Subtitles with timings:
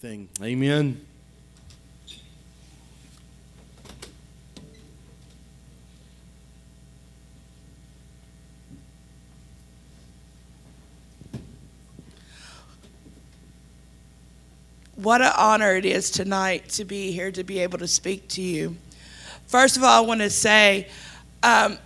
[0.00, 0.28] thing.
[0.40, 1.04] Amen.
[14.94, 18.40] What an honor it is tonight to be here to be able to speak to
[18.40, 18.76] you.
[19.48, 20.86] First of all, I want to say
[21.42, 21.76] um,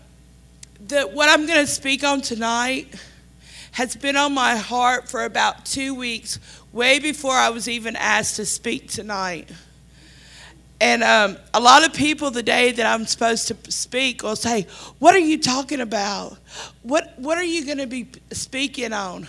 [0.88, 2.94] that what I'm going to speak on tonight
[3.72, 6.38] has been on my heart for about two weeks,
[6.73, 9.50] way before I was even asked to speak tonight.
[10.80, 14.66] And um, a lot of people, the day that I'm supposed to speak, will say,
[14.98, 16.38] What are you talking about?
[16.82, 19.29] What, what are you going to be speaking on?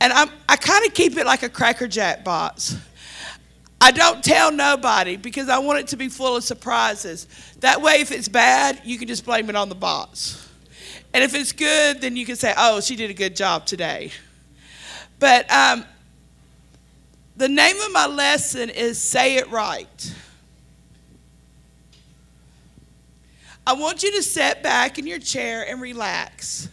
[0.00, 2.76] And I'm, I kind of keep it like a Cracker Jack box.
[3.80, 7.26] I don't tell nobody because I want it to be full of surprises.
[7.60, 10.48] That way, if it's bad, you can just blame it on the box.
[11.14, 14.10] And if it's good, then you can say, oh, she did a good job today.
[15.18, 15.84] But um,
[17.36, 20.14] the name of my lesson is Say It Right.
[23.66, 26.68] I want you to sit back in your chair and relax.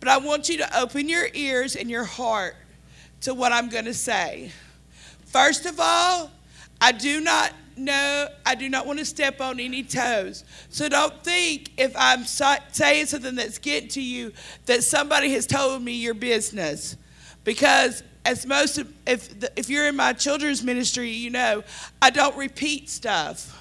[0.00, 2.54] But I want you to open your ears and your heart
[3.22, 4.52] to what I'm going to say.
[5.26, 6.30] First of all,
[6.80, 10.44] I do not know, I do not want to step on any toes.
[10.68, 14.32] So don't think if I'm saying something that's getting to you
[14.66, 16.96] that somebody has told me your business.
[17.42, 21.64] Because as most of, if, if you're in my children's ministry, you know,
[22.02, 23.54] I don't repeat stuff.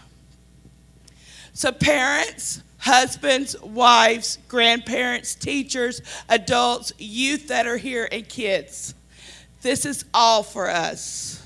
[1.53, 8.93] So parents, husbands, wives, grandparents, teachers, adults, youth that are here, and kids.
[9.61, 11.41] This is all for us.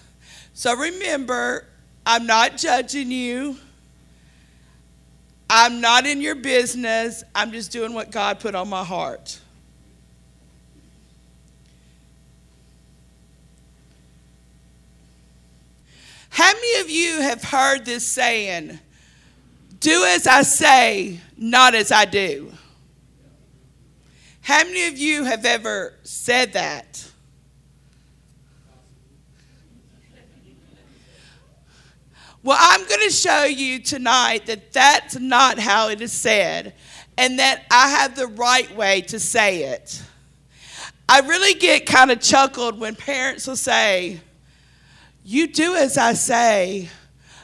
[0.55, 1.67] So remember,
[2.03, 3.55] I'm not judging you.
[5.47, 7.23] I'm not in your business.
[7.35, 9.39] I'm just doing what God put on my heart.
[16.61, 18.79] Many of you have heard this saying,
[19.79, 22.51] do as I say, not as I do?
[24.41, 27.07] How many of you have ever said that?
[32.43, 36.73] Well, I'm going to show you tonight that that's not how it is said
[37.17, 40.01] and that I have the right way to say it.
[41.07, 44.21] I really get kind of chuckled when parents will say,
[45.23, 46.89] You do as I say,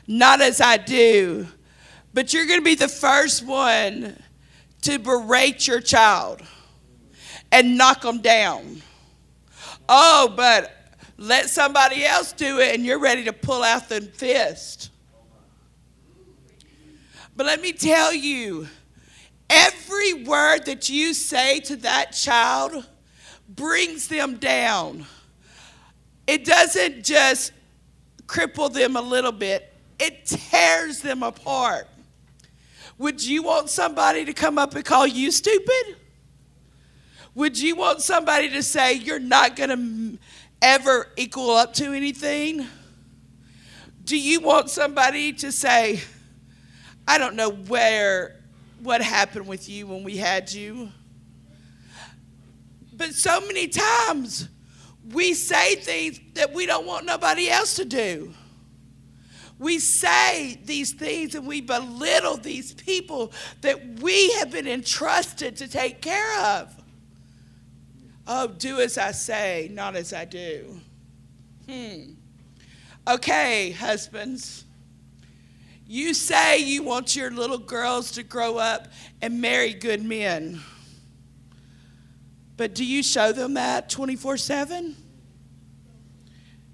[0.08, 1.48] not as I do.
[2.14, 4.22] But you're going to be the first one
[4.82, 6.42] to berate your child
[7.52, 8.82] and knock them down.
[9.88, 10.74] Oh, but
[11.18, 14.92] let somebody else do it and you're ready to pull out the fist.
[17.36, 18.68] But let me tell you,
[19.50, 22.88] every word that you say to that child
[23.48, 25.06] brings them down.
[26.26, 27.52] It doesn't just
[28.28, 31.88] cripple them a little bit, it tears them apart.
[32.98, 35.98] Would you want somebody to come up and call you stupid?
[37.36, 40.20] Would you want somebody to say you're not going to
[40.62, 42.66] ever equal up to anything?
[44.04, 46.02] Do you want somebody to say,
[47.08, 48.42] I don't know where,
[48.82, 50.90] what happened with you when we had you?
[52.94, 54.50] But so many times
[55.12, 58.34] we say things that we don't want nobody else to do.
[59.60, 63.32] We say these things and we belittle these people
[63.62, 66.76] that we have been entrusted to take care of.
[68.28, 70.80] Oh, do as I say, not as I do.
[71.68, 72.12] Hmm.
[73.08, 74.66] Okay, husbands.
[75.88, 78.90] You say you want your little girls to grow up
[79.22, 80.62] and marry good men.
[82.58, 84.96] But do you show them that 24 7?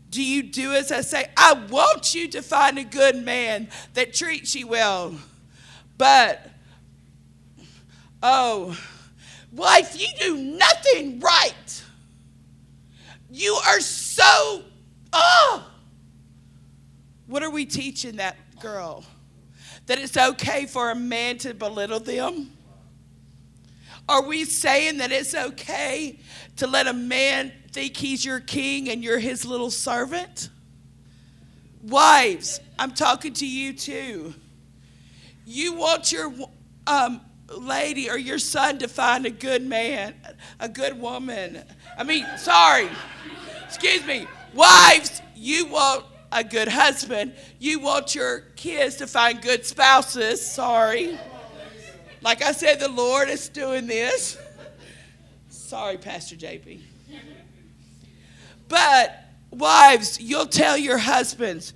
[0.10, 1.26] Do you do as I say?
[1.36, 5.16] I want you to find a good man that treats you well.
[5.98, 6.50] But,
[8.22, 8.78] oh,
[9.54, 11.84] Wife, you do nothing right.
[13.30, 14.64] You are so,
[15.12, 15.68] oh.
[17.28, 19.06] What are we teaching that girl?
[19.86, 22.53] That it's okay for a man to belittle them?
[24.08, 26.20] Are we saying that it's okay
[26.58, 30.50] to let a man think he's your king and you're his little servant?
[31.82, 34.34] Wives, I'm talking to you too.
[35.46, 36.34] You want your
[36.88, 37.22] um,
[37.58, 40.16] lady or your son to find a good man,
[40.60, 41.64] a good woman.
[41.98, 42.90] I mean, sorry,
[43.66, 44.28] excuse me.
[44.54, 47.34] Wives, you want a good husband.
[47.60, 50.46] You want your kids to find good spouses.
[50.46, 51.18] Sorry.
[52.24, 54.38] Like I said, the Lord is doing this.
[55.50, 56.80] Sorry, Pastor JP.
[58.70, 61.74] But wives, you'll tell your husbands,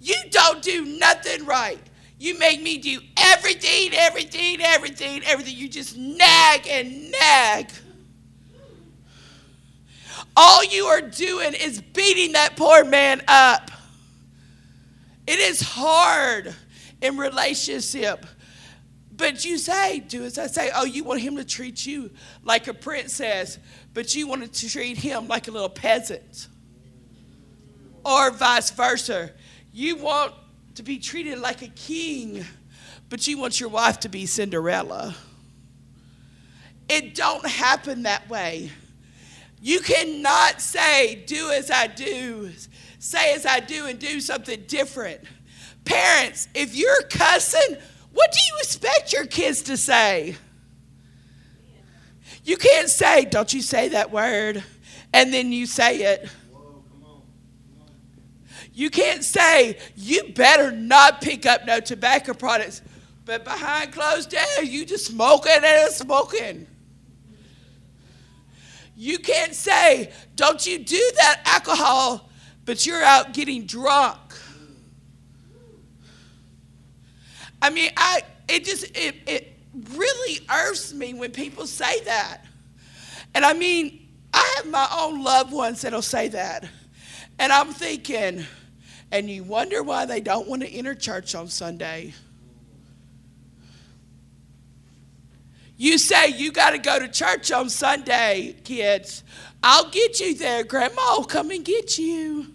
[0.00, 1.80] you don't do nothing right.
[2.18, 5.56] You make me do everything, everything, everything, everything.
[5.56, 7.70] You just nag and nag.
[10.36, 13.70] All you are doing is beating that poor man up.
[15.26, 16.54] It is hard
[17.02, 18.24] in relationship.
[19.18, 20.70] But you say, do as I say.
[20.72, 22.10] Oh, you want him to treat you
[22.44, 23.58] like a princess,
[23.92, 26.46] but you want to treat him like a little peasant.
[28.04, 29.32] Or vice versa.
[29.72, 30.32] You want
[30.76, 32.44] to be treated like a king,
[33.08, 35.16] but you want your wife to be Cinderella.
[36.88, 38.70] It don't happen that way.
[39.60, 42.50] You cannot say, do as I do,
[43.00, 45.22] say as I do, and do something different.
[45.84, 47.78] Parents, if you're cussing,
[48.18, 50.34] what do you expect your kids to say?
[52.42, 54.64] You can't say, don't you say that word,
[55.12, 56.28] and then you say it.
[58.74, 62.82] You can't say, you better not pick up no tobacco products,
[63.24, 66.66] but behind closed doors, you just smoking and smoking.
[68.96, 72.28] You can't say, don't you do that alcohol,
[72.64, 74.18] but you're out getting drunk.
[77.68, 79.52] I mean, I it just it, it
[79.90, 82.46] really irks me when people say that.
[83.34, 86.66] And I mean, I have my own loved ones that'll say that.
[87.38, 88.46] And I'm thinking,
[89.12, 92.14] and you wonder why they don't want to enter church on Sunday.
[95.76, 99.24] You say you got to go to church on Sunday, kids.
[99.62, 100.64] I'll get you there.
[100.64, 102.46] Grandma will come and get you.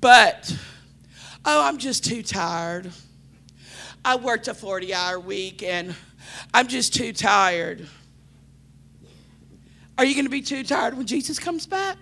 [0.00, 0.56] But,
[1.44, 2.90] oh, I'm just too tired.
[4.04, 5.94] I worked a 40 hour week and
[6.52, 7.86] I'm just too tired.
[9.96, 11.98] Are you going to be too tired when Jesus comes back?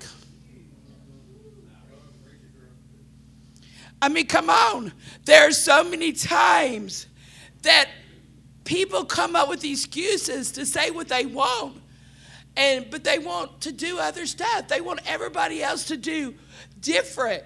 [4.03, 4.93] I mean, come on.
[5.27, 7.07] There are so many times
[7.63, 7.91] that
[8.65, 11.77] people come up with excuses to say what they want
[12.57, 16.35] and but they want to do other stuff they want everybody else to do
[16.81, 17.43] different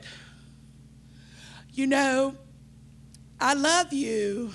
[1.73, 2.37] you know
[3.41, 4.53] i love you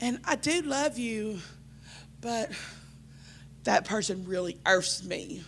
[0.00, 1.38] and i do love you
[2.20, 2.50] but
[3.64, 5.42] that person really irks me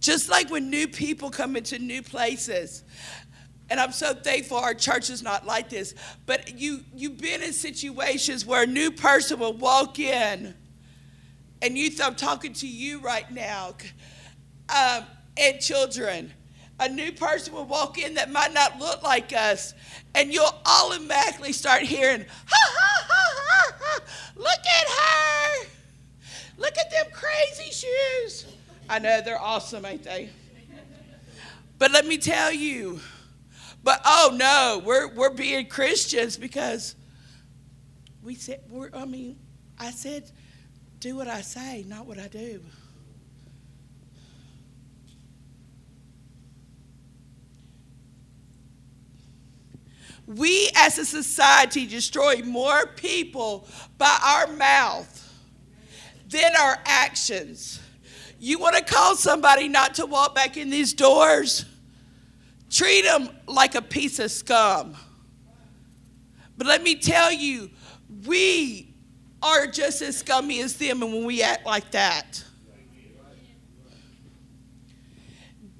[0.00, 2.84] just like when new people come into new places
[3.70, 5.94] and I'm so thankful our church is not like this.
[6.26, 10.54] But you, you've been in situations where a new person will walk in,
[11.62, 13.74] and youth, I'm talking to you right now,
[14.68, 15.04] um,
[15.36, 16.32] and children.
[16.80, 19.74] A new person will walk in that might not look like us,
[20.14, 24.00] and you'll automatically start hearing, ha ha ha ha ha,
[24.36, 25.68] look at her.
[26.58, 28.46] Look at them crazy shoes.
[28.88, 30.30] I know they're awesome, ain't they?
[31.78, 33.00] But let me tell you,
[33.82, 36.94] but oh no, we're, we're being Christians because
[38.22, 39.38] we said, we're, I mean,
[39.78, 40.30] I said,
[41.00, 42.62] do what I say, not what I do.
[50.26, 53.68] We as a society destroy more people
[53.98, 55.20] by our mouth
[56.28, 57.80] than our actions.
[58.38, 61.64] You want to call somebody not to walk back in these doors?
[62.70, 64.96] Treat them like a piece of scum.
[66.56, 67.70] But let me tell you,
[68.26, 68.94] we
[69.42, 72.42] are just as scummy as them and when we act like that.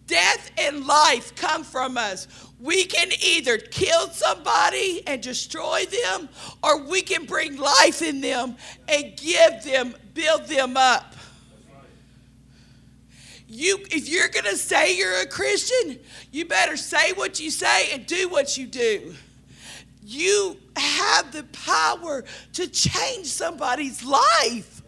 [0.07, 2.29] Death and life come from us.
[2.61, 6.29] We can either kill somebody and destroy them,
[6.63, 8.57] or we can bring life in them
[8.89, 11.15] and give them, build them up.
[13.49, 15.99] You, if you're going to say you're a Christian,
[16.33, 19.15] you better say what you say and do what you do.
[20.03, 24.83] You have the power to change somebody's life.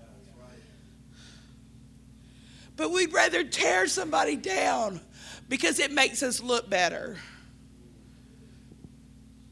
[2.76, 5.00] But we'd rather tear somebody down
[5.48, 7.16] because it makes us look better.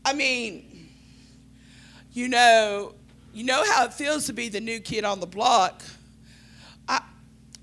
[0.04, 0.88] I mean,
[2.12, 2.94] you know,
[3.32, 5.82] you know how it feels to be the new kid on the block
[6.88, 7.00] I,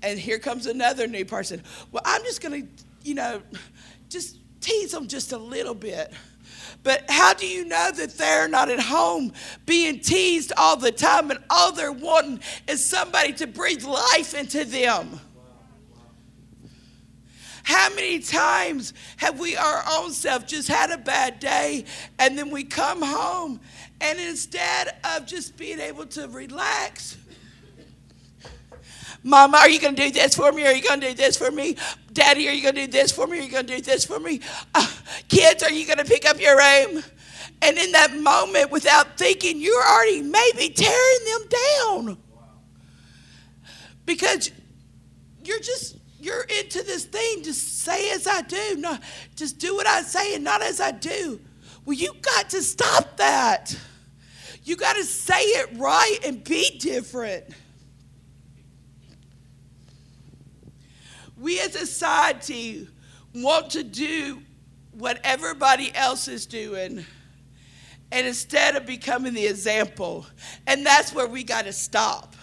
[0.02, 1.62] and here comes another new person.
[1.90, 3.42] Well, I'm just going to, you know,
[4.08, 6.12] just tease them just a little bit.
[6.82, 9.32] But how do you know that they're not at home
[9.66, 14.64] being teased all the time and all they're wanting is somebody to breathe life into
[14.64, 15.20] them?
[17.64, 21.84] How many times have we our own self just had a bad day
[22.18, 23.60] and then we come home
[24.00, 27.16] and instead of just being able to relax,
[29.22, 30.66] Mama, are you going to do this for me?
[30.66, 31.76] Are you going to do this for me?
[32.12, 33.38] Daddy, are you going to do this for me?
[33.38, 34.40] Are you going to do this for me?
[34.74, 34.86] Uh,
[35.28, 37.04] kids, are you going to pick up your room?
[37.62, 42.18] And in that moment, without thinking, you're already maybe tearing them down.
[44.04, 44.50] Because
[45.44, 47.42] you're just you're into this thing.
[47.42, 48.76] Just say as I do.
[48.78, 48.96] No,
[49.34, 51.40] just do what I say and not as I do.
[51.84, 53.76] Well, you got to stop that.
[54.64, 57.44] You got to say it right and be different.
[61.36, 62.88] We as a society
[63.34, 64.42] want to do
[64.92, 67.04] what everybody else is doing
[68.12, 70.26] and instead of becoming the example.
[70.68, 72.36] And that's where we got to stop.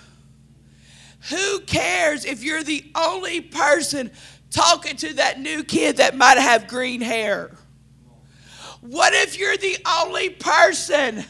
[1.69, 4.09] Cares if you're the only person
[4.49, 7.51] talking to that new kid that might have green hair?
[8.81, 11.23] What if you're the only person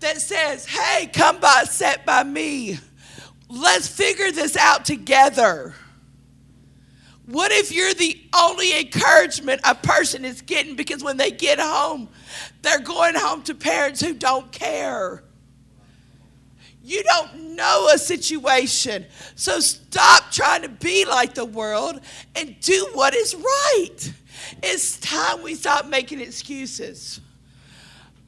[0.00, 2.80] that says, hey, come by, sit by me?
[3.48, 5.74] Let's figure this out together.
[7.24, 12.10] What if you're the only encouragement a person is getting because when they get home,
[12.60, 15.24] they're going home to parents who don't care?
[16.82, 19.06] You don't know a situation.
[19.36, 22.00] So stop trying to be like the world
[22.34, 24.12] and do what is right.
[24.62, 27.20] It's time we stop making excuses.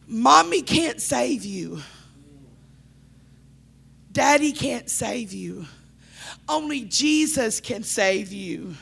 [0.06, 1.80] Mommy can't save you.
[4.12, 5.66] Daddy can't save you.
[6.48, 8.76] Only Jesus can save you.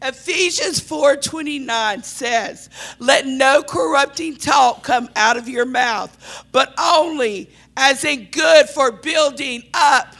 [0.00, 6.16] Ephesians 4:29 says, "Let no corrupting talk come out of your mouth,
[6.52, 10.14] but only as in good for building up."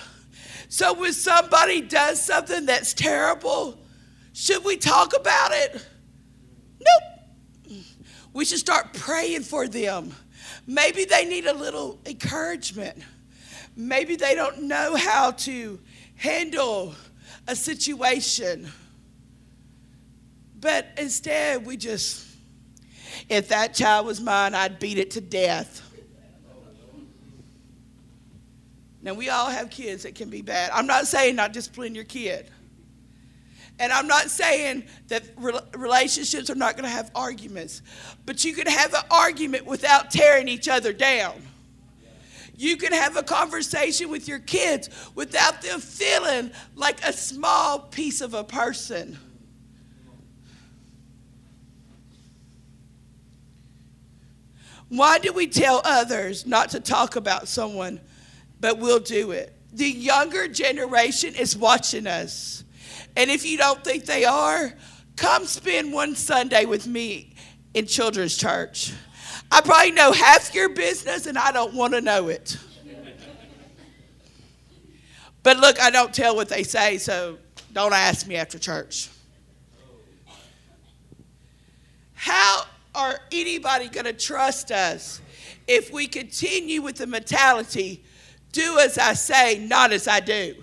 [0.69, 3.79] So when somebody does something that's terrible,
[4.33, 5.87] should we talk about it?
[6.81, 7.83] Nope.
[8.33, 10.15] We should start praying for them.
[10.67, 13.03] Maybe they need a little encouragement.
[13.75, 15.81] Maybe they don't know how to
[16.17, 16.95] handle
[17.47, 18.71] a situation.
[20.61, 22.27] But instead, we just,
[23.29, 25.83] if that child was mine, I'd beat it to death.
[29.01, 30.71] Now, we all have kids that can be bad.
[30.73, 32.51] I'm not saying not discipline your kid.
[33.79, 35.23] And I'm not saying that
[35.73, 37.83] relationships are not going to have arguments,
[38.27, 41.41] but you can have an argument without tearing each other down.
[42.57, 48.21] You can have a conversation with your kids without them feeling like a small piece
[48.21, 49.17] of a person.
[54.89, 58.01] Why do we tell others not to talk about someone,
[58.61, 59.55] but we'll do it?
[59.73, 62.65] The younger generation is watching us.
[63.17, 64.73] And if you don't think they are,
[65.17, 67.35] come spend one Sunday with me
[67.75, 68.93] in children's church.
[69.51, 72.57] I probably know half your business and I don't want to know it.
[75.43, 77.39] But look, I don't tell what they say, so
[77.73, 79.09] don't ask me after church.
[82.15, 82.65] How
[82.95, 85.21] are anybody going to trust us
[85.67, 88.03] if we continue with the mentality,
[88.53, 90.55] do as I say, not as I do?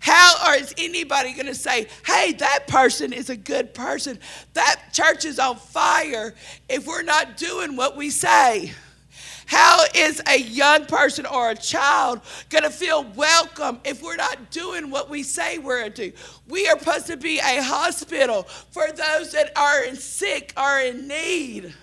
[0.00, 4.18] How is anybody going to say, hey, that person is a good person?
[4.54, 6.34] That church is on fire
[6.70, 8.72] if we're not doing what we say?
[9.50, 14.52] How is a young person or a child going to feel welcome if we're not
[14.52, 16.16] doing what we say we're going to do?
[16.46, 21.08] We are supposed to be a hospital for those that are in sick, are in
[21.08, 21.74] need.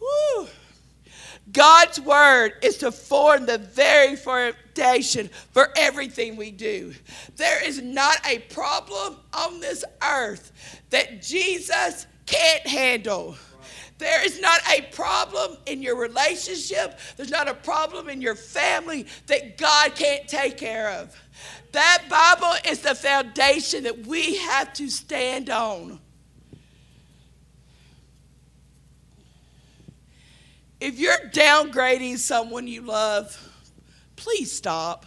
[0.00, 0.48] Woo.
[1.52, 6.94] God's word is to form the very foundation for everything we do.
[7.36, 13.36] There is not a problem on this earth that Jesus can't handle.
[14.00, 16.98] There is not a problem in your relationship.
[17.18, 21.14] There's not a problem in your family that God can't take care of.
[21.72, 26.00] That Bible is the foundation that we have to stand on.
[30.80, 33.36] If you're downgrading someone you love,
[34.16, 35.04] please stop.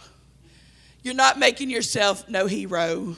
[1.02, 3.16] You're not making yourself no hero.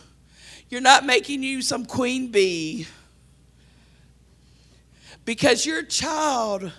[0.70, 2.86] You're not making you some queen bee
[5.26, 6.72] because your child,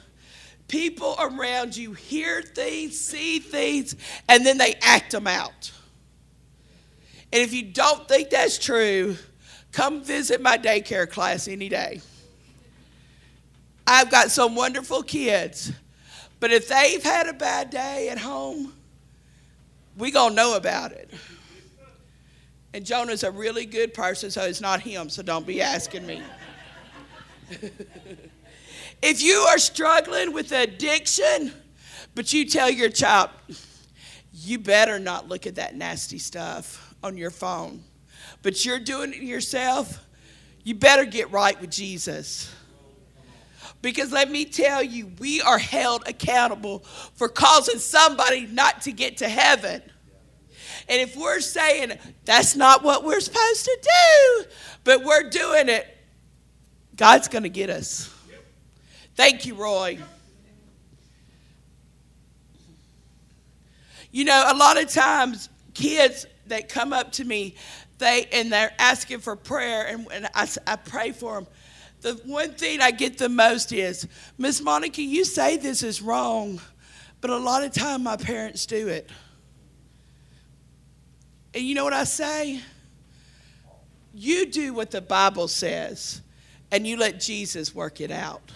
[0.67, 3.95] people around you hear things, see things,
[4.27, 5.71] and then they act them out.
[7.31, 9.17] And if you don't think that's true,
[9.73, 12.01] come visit my daycare class any day.
[13.85, 15.71] I've got some wonderful kids,
[16.39, 18.73] but if they've had a bad day at home,
[19.97, 21.11] we gonna know about it.
[22.73, 26.21] And Jonah's a really good person, so it's not him, so don't be asking me.
[29.01, 31.51] If you are struggling with addiction,
[32.15, 33.29] but you tell your child,
[34.33, 37.83] you better not look at that nasty stuff on your phone.
[38.41, 40.03] But you're doing it yourself,
[40.63, 42.53] you better get right with Jesus.
[43.81, 46.79] Because let me tell you, we are held accountable
[47.13, 49.81] for causing somebody not to get to heaven.
[50.89, 54.45] And if we're saying that's not what we're supposed to do,
[54.83, 55.85] but we're doing it,
[56.95, 58.13] God's going to get us.
[59.17, 59.97] Thank you, Roy.
[64.11, 67.55] You know, a lot of times kids that come up to me,
[67.97, 71.47] they and they're asking for prayer, and, and I, I pray for them.
[72.01, 74.07] The one thing I get the most is,
[74.37, 76.61] Miss Monica, you say this is wrong,
[77.19, 79.09] but a lot of time my parents do it.
[81.55, 82.61] And you know what I say?
[84.13, 86.21] You do what the Bible says,
[86.71, 88.51] and you let Jesus work it out.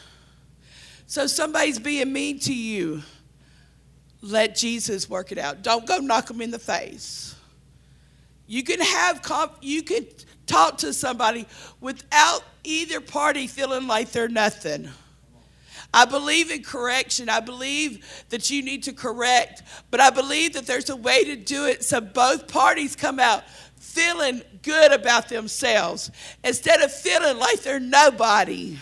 [1.12, 3.03] So somebody's being mean to you,
[4.22, 5.62] let Jesus work it out.
[5.62, 7.36] Don't go knock them in the face.
[8.48, 9.22] You can have
[9.60, 10.08] you can
[10.46, 11.48] talk to somebody
[11.82, 14.88] without either party feeling like they're nothing.
[15.94, 17.27] I believe in correction.
[17.27, 21.36] I believe that you need to correct, but I believe that there's a way to
[21.36, 23.44] do it so both parties come out
[23.75, 26.10] feeling good about themselves
[26.41, 28.77] instead of feeling like they're nobody.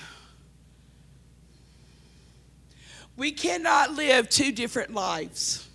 [3.19, 5.67] We cannot live two different lives.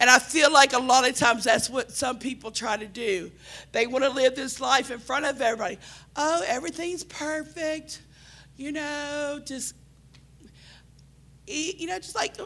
[0.00, 3.30] And I feel like a lot of times that's what some people try to do.
[3.72, 5.76] They want to live this life in front of everybody.
[6.16, 8.00] Oh, everything's perfect.
[8.56, 9.74] You know, just
[11.46, 12.36] you know, just like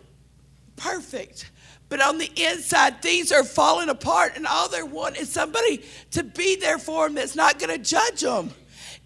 [0.75, 1.53] perfect.
[1.89, 6.25] But on the inside, things are falling apart, and all they want is somebody to
[6.25, 8.51] be there for them that's not going to judge them.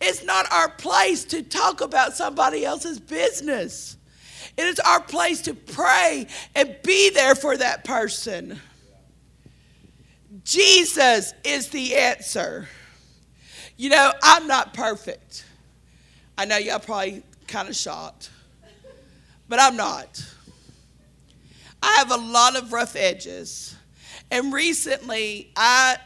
[0.01, 3.97] It's not our place to talk about somebody else's business.
[4.57, 8.59] It is our place to pray and be there for that person.
[10.45, 12.69] Jesus is the answer.
[13.77, 15.45] You know, I'm not perfect.
[16.39, 18.31] I know y'all probably kind of shocked
[19.49, 20.25] but I'm not.
[21.83, 23.77] I have a lot of rough edges.
[24.31, 25.99] And recently I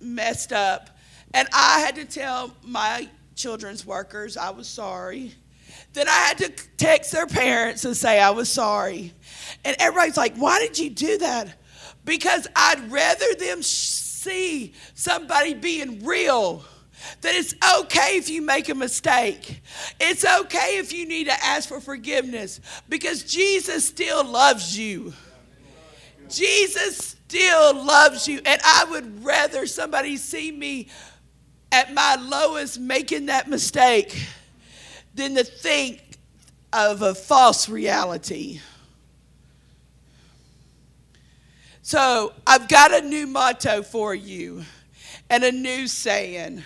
[0.00, 0.90] messed up
[1.32, 5.34] and I had to tell my children's workers I was sorry.
[5.92, 9.12] Then I had to text their parents and say I was sorry.
[9.64, 11.58] And everybody's like, why did you do that?
[12.04, 16.64] Because I'd rather them see somebody being real
[17.20, 19.60] that it's okay if you make a mistake.
[20.00, 25.12] It's okay if you need to ask for forgiveness because Jesus still loves you.
[26.28, 28.40] Jesus still loves you.
[28.44, 30.88] And I would rather somebody see me
[31.70, 34.26] at my lowest making that mistake
[35.18, 36.00] than to think
[36.72, 38.60] of a false reality.
[41.82, 44.62] So I've got a new motto for you
[45.28, 46.62] and a new saying.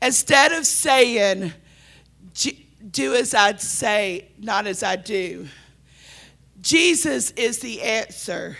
[0.00, 1.52] Instead of saying,
[2.90, 5.48] do as I say, not as I do,
[6.60, 8.56] Jesus is the answer.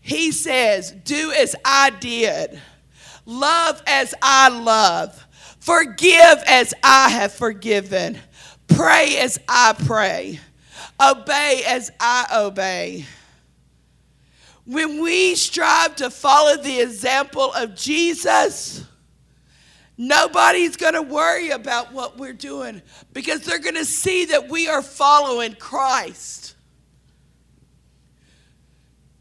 [0.00, 2.58] He says, do as I did,
[3.26, 5.26] love as I love,
[5.58, 8.18] forgive as I have forgiven,
[8.74, 10.40] pray as I pray,
[11.00, 13.06] obey as I obey.
[14.66, 18.84] When we strive to follow the example of Jesus,
[20.02, 22.80] Nobody's going to worry about what we're doing
[23.12, 26.54] because they're going to see that we are following Christ.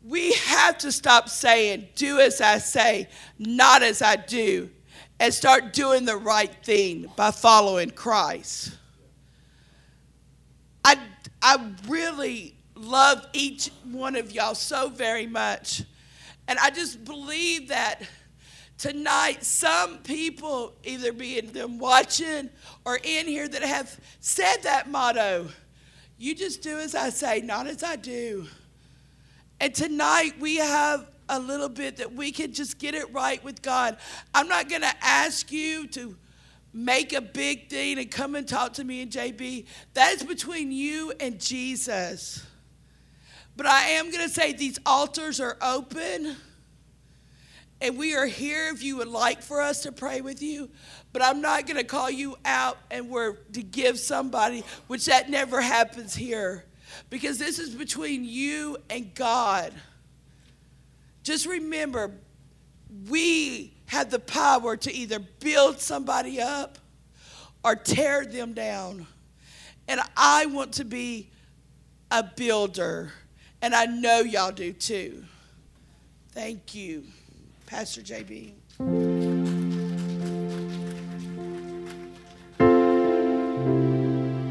[0.01, 4.69] We have to stop saying, do as I say, not as I do,
[5.19, 8.77] and start doing the right thing by following Christ.
[11.49, 15.83] I, really love each one of y'all so very much.
[16.47, 18.01] And I just believe that
[18.77, 22.51] tonight some people either being them watching
[22.85, 25.49] or in here that have said that motto
[26.17, 28.47] you just do as i say not as i do
[29.59, 33.61] and tonight we have a little bit that we can just get it right with
[33.61, 33.97] god
[34.33, 36.15] i'm not going to ask you to
[36.73, 40.71] make a big thing and come and talk to me and jb that is between
[40.71, 42.45] you and jesus
[43.55, 46.35] but i am going to say these altars are open
[47.81, 50.69] and we are here if you would like for us to pray with you.
[51.13, 55.29] But I'm not going to call you out and we're to give somebody, which that
[55.29, 56.65] never happens here.
[57.09, 59.73] Because this is between you and God.
[61.23, 62.11] Just remember,
[63.09, 66.77] we have the power to either build somebody up
[67.63, 69.05] or tear them down.
[69.87, 71.29] And I want to be
[72.11, 73.11] a builder.
[73.61, 75.23] And I know y'all do too.
[76.31, 77.03] Thank you,
[77.65, 79.08] Pastor JB.